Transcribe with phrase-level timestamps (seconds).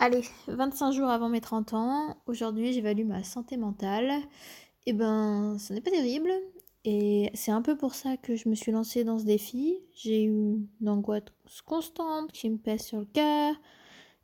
[0.00, 4.12] Allez, 25 jours avant mes 30 ans, aujourd'hui j'évalue ma santé mentale.
[4.86, 6.30] Et eh ben, ce n'est pas terrible.
[6.84, 9.76] Et c'est un peu pour ça que je me suis lancée dans ce défi.
[9.94, 11.24] J'ai eu une angoisse
[11.66, 13.56] constante qui me pèse sur le cœur,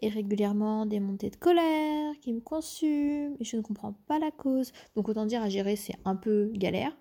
[0.00, 4.32] et régulièrement des montées de colère qui me consument, et je ne comprends pas la
[4.32, 4.72] cause.
[4.96, 6.96] Donc autant dire à gérer, c'est un peu galère.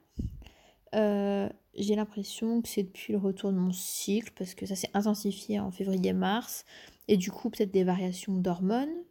[0.94, 4.92] Euh, j'ai l'impression que c'est depuis le retour de mon cycle, parce que ça s'est
[4.94, 6.66] intensifié en février-mars,
[7.10, 9.04] et du coup peut-être des variations d'hormones.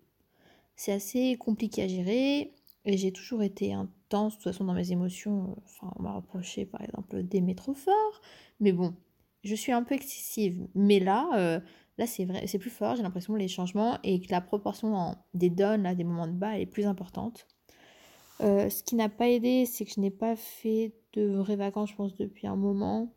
[0.76, 4.92] C'est assez compliqué à gérer, et j'ai toujours été intense, de toute façon dans mes
[4.92, 8.22] émotions, enfin on m'a reproché par exemple d'aimer trop fort,
[8.60, 8.94] mais bon,
[9.42, 10.68] je suis un peu excessive.
[10.76, 11.60] Mais là, euh,
[11.98, 15.50] là c'est vrai, c'est plus fort, j'ai l'impression les changements, et que la proportion des
[15.50, 17.48] dons, là, des moments de bas, est plus importante.
[18.40, 21.90] Euh, ce qui n'a pas aidé, c'est que je n'ai pas fait de vraies vacances,
[21.90, 23.12] je pense, depuis un moment.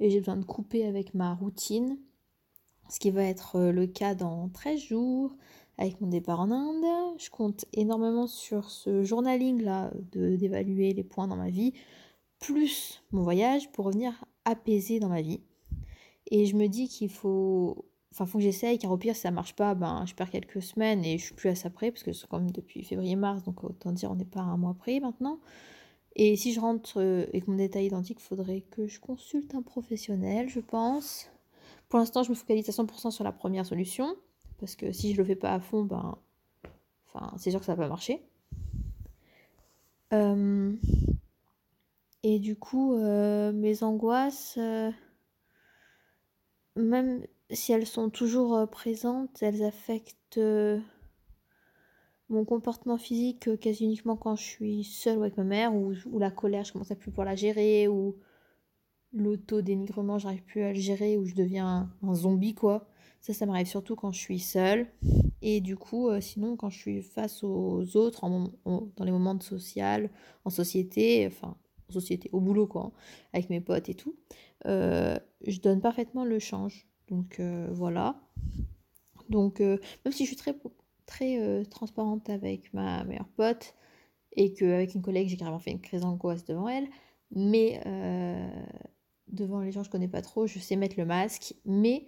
[0.00, 1.98] Et j'ai besoin de couper avec ma routine.
[2.88, 5.34] Ce qui va être euh, le cas dans 13 jours
[5.78, 7.16] avec mon départ en Inde.
[7.18, 11.72] Je compte énormément sur ce journaling-là d'évaluer les points dans ma vie,
[12.38, 15.40] plus mon voyage pour revenir apaisé dans ma vie.
[16.30, 19.32] Et je me dis qu'il faut Enfin, faut que j'essaye, car au pire, si ça
[19.32, 22.04] marche pas, ben, je perds quelques semaines et je suis plus à ça près, parce
[22.04, 25.00] que c'est comme depuis février-mars, donc autant dire on n'est pas à un mois près
[25.00, 25.40] maintenant.
[26.14, 29.62] Et si je rentre euh, avec mon détail identique, il faudrait que je consulte un
[29.62, 31.28] professionnel, je pense.
[31.88, 34.16] Pour l'instant, je me focalise à 100% sur la première solution,
[34.58, 36.16] parce que si je le fais pas à fond, ben,
[37.06, 38.22] enfin, c'est sûr que ça va pas marcher.
[40.12, 40.72] Euh,
[42.22, 44.58] et du coup, euh, mes angoisses,
[46.76, 50.80] même si elles sont toujours euh, présentes, elles affectent euh,
[52.28, 55.94] mon comportement physique euh, quasi uniquement quand je suis seule ou avec ma mère, ou,
[56.18, 58.16] la colère, je commence à plus pouvoir la gérer, ou
[59.14, 62.88] l'auto-dénigrement, j'arrive plus à le gérer, ou je deviens un, zombie, quoi.
[63.20, 64.86] Ça, ça m'arrive surtout quand je suis seule.
[65.40, 68.28] Et du coup, sinon, quand je suis face aux autres,
[68.66, 70.10] dans les moments de social,
[70.44, 71.56] en société, enfin,
[71.88, 72.92] en société, au boulot, quoi,
[73.32, 74.14] avec mes potes et tout,
[74.64, 76.86] je donne parfaitement le change.
[77.08, 78.20] Donc euh, voilà.
[79.28, 80.54] Donc euh, même si je suis très,
[81.06, 83.74] très euh, transparente avec ma meilleure pote
[84.32, 86.88] et qu'avec une collègue j'ai carrément fait une crise d'angoisse devant elle,
[87.30, 87.80] mais
[89.34, 92.06] devant les gens je connais pas trop, je sais mettre le masque, mais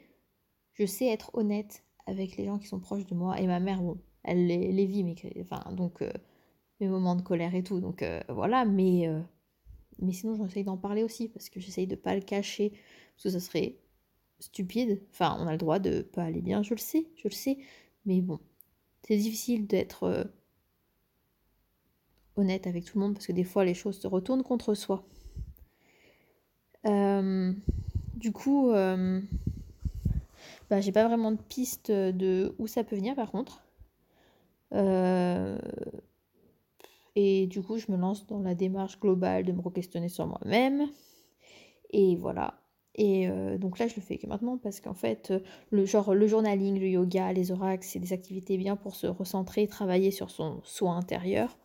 [0.74, 3.40] je sais être honnête avec les gens qui sont proches de moi.
[3.40, 6.02] Et ma mère, bon, elle les, vit, mais enfin, donc
[6.80, 7.80] mes moments de colère et tout.
[7.80, 9.08] Donc voilà, mais,
[10.00, 12.70] mais sinon j'essaye d'en parler aussi parce que j'essaye de pas le cacher
[13.16, 13.78] parce que ça serait
[14.38, 15.02] stupide.
[15.10, 17.58] Enfin, on a le droit de pas aller bien, je le sais, je le sais.
[18.04, 18.38] Mais bon,
[19.02, 20.24] c'est difficile d'être euh,
[22.36, 25.04] honnête avec tout le monde parce que des fois les choses se retournent contre soi.
[26.86, 27.52] Euh,
[28.14, 29.20] du coup, euh,
[30.70, 33.62] bah, j'ai pas vraiment de piste de où ça peut venir par contre.
[37.14, 40.88] et du coup, je me lance dans la démarche globale de me re-questionner sur moi-même.
[41.90, 42.60] Et voilà.
[42.96, 46.14] Et euh, donc là, je le fais que maintenant parce qu'en fait, euh, le genre
[46.14, 50.30] le journaling, le yoga, les oracles, c'est des activités bien pour se recentrer, travailler sur
[50.30, 51.58] son soi intérieur.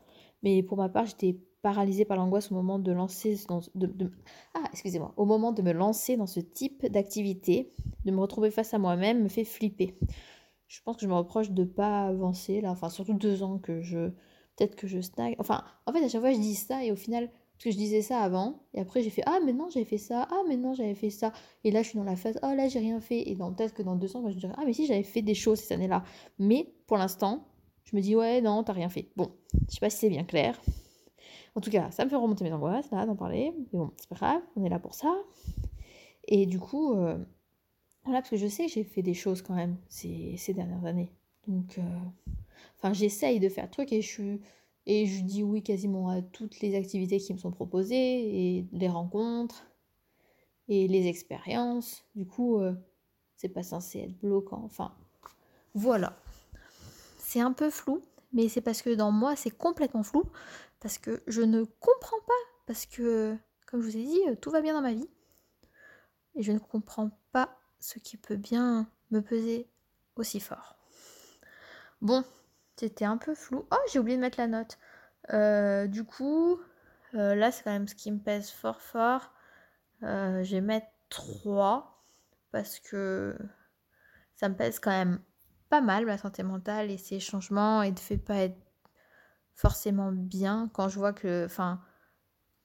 [0.43, 3.37] Mais pour ma part, j'étais paralysée par l'angoisse au moment de lancer
[3.75, 4.11] de,
[4.53, 7.71] ah excusez-moi au moment de me lancer dans ce type d'activité
[8.05, 9.95] de me retrouver face à moi-même me fait flipper
[10.67, 13.81] je pense que je me reproche de pas avancer là enfin surtout deux ans que
[13.81, 14.09] je
[14.55, 16.95] peut-être que je stagne enfin en fait à chaque fois je dis ça et au
[16.95, 17.29] final
[17.61, 20.27] parce que je disais ça avant, et après j'ai fait Ah, maintenant j'avais fait ça,
[20.31, 21.31] ah, maintenant j'avais fait ça.
[21.63, 23.29] Et là je suis dans la phase Oh, là j'ai rien fait.
[23.29, 25.59] Et peut-être que dans deux ans, je dirais Ah, mais si j'avais fait des choses
[25.59, 26.03] ces années-là.
[26.39, 27.45] Mais pour l'instant,
[27.83, 29.09] je me dis Ouais, non, t'as rien fait.
[29.15, 29.31] Bon,
[29.69, 30.59] je sais pas si c'est bien clair.
[31.55, 33.53] En tout cas, ça me fait remonter mes angoisses là d'en parler.
[33.57, 35.13] Mais bon, c'est pas grave, on est là pour ça.
[36.25, 37.17] Et du coup, euh,
[38.03, 41.11] voilà, parce que je sais j'ai fait des choses quand même ces, dernières années.
[41.47, 41.81] Donc, euh,
[42.77, 44.37] enfin, j'essaye de faire truc et je
[44.87, 48.89] et je dis oui quasiment à toutes les activités qui me sont proposées, et les
[48.89, 49.65] rencontres,
[50.67, 52.03] et les expériences.
[52.15, 52.73] Du coup, euh,
[53.35, 54.61] c'est pas censé être bloquant.
[54.65, 54.93] Enfin,
[55.73, 56.17] voilà.
[57.17, 58.01] C'est un peu flou,
[58.33, 60.23] mais c'est parce que dans moi, c'est complètement flou,
[60.79, 62.33] parce que je ne comprends pas,
[62.65, 65.09] parce que, comme je vous ai dit, tout va bien dans ma vie.
[66.35, 69.69] Et je ne comprends pas ce qui peut bien me peser
[70.15, 70.77] aussi fort.
[72.01, 72.23] Bon,
[72.77, 73.65] c'était un peu flou.
[73.71, 74.77] Oh, j'ai oublié de mettre la note.
[75.33, 76.59] Euh, du coup,
[77.15, 79.31] euh, là, c'est quand même ce qui me pèse fort fort.
[80.03, 82.03] Euh, je vais mettre 3
[82.51, 83.37] parce que
[84.35, 85.19] ça me pèse quand même
[85.71, 88.57] pas mal la santé mentale et ces changements et de fait pas être
[89.55, 91.81] forcément bien quand je vois que enfin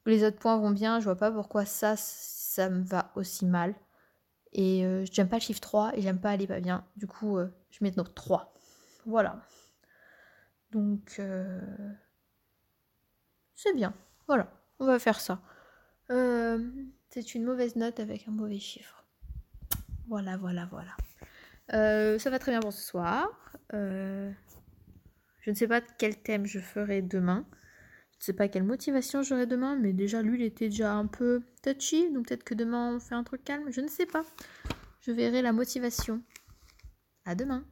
[0.07, 3.75] les autres points vont bien, je vois pas pourquoi ça ça me va aussi mal.
[4.53, 6.85] Et j'aime pas le chiffre 3 et j'aime pas aller pas bien.
[6.97, 7.39] Du coup,
[7.71, 8.55] je mets note 3.
[9.05, 9.43] Voilà.
[10.71, 11.21] Donc,
[13.55, 13.93] c'est bien.
[14.27, 15.41] Voilà, on va faire ça.
[16.09, 19.05] c'est une mauvaise note avec un mauvais chiffre.
[20.09, 20.97] Voilà, voilà, voilà.
[21.71, 23.29] Ça va très bien pour ce soir.
[23.73, 24.31] je
[25.47, 27.47] ne sais pas quel thème je ferai demain.
[28.19, 31.07] Je ne sais pas quelle motivation j'aurai demain, mais déjà lui il était déjà un
[31.07, 34.25] peu touchy, donc peut-être que demain on fait un truc calme, je ne sais pas.
[35.01, 36.23] Je verrai la motivation.
[37.27, 37.65] À demain.